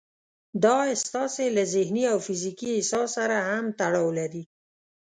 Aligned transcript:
دا 0.63 0.77
ستاسې 1.03 1.45
له 1.55 1.63
ذهني 1.73 2.03
او 2.13 2.17
فزيکي 2.25 2.69
احساس 2.75 3.09
سره 3.17 3.35
هم 3.49 3.65
تړاو 3.79 4.07
لري. 4.19 4.43